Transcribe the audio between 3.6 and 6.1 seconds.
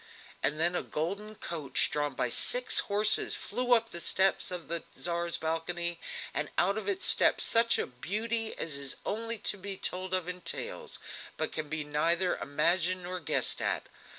up the steps of the Tsar's balcony,